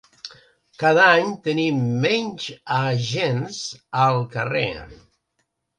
[0.83, 3.63] Cada any tenim menys agents
[4.07, 4.69] al carrer.